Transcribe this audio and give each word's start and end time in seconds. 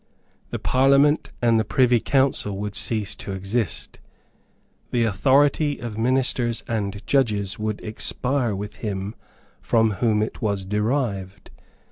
The 0.49 0.57
Parliament 0.57 1.29
and 1.43 1.59
the 1.59 1.63
Privy 1.63 1.99
Council 1.99 2.57
would 2.57 2.73
cease 2.73 3.13
to 3.17 3.33
exist. 3.33 3.99
The 4.89 5.03
authority 5.03 5.77
of 5.77 5.95
ministers 5.95 6.63
and 6.67 7.05
judges 7.05 7.59
would 7.59 7.83
expire 7.83 8.55
with 8.55 8.77
him 8.77 9.13
from 9.61 9.91
whom 9.91 10.23
it 10.23 10.41
was 10.41 10.65
derived. 10.65 11.51